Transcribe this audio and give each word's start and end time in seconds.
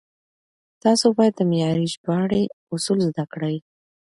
تاسو 0.83 1.05
بايد 1.17 1.33
د 1.37 1.41
معياري 1.49 1.85
ژباړې 1.93 2.43
اصول 2.75 2.99
زده 3.07 3.23
کړئ. 3.33 3.55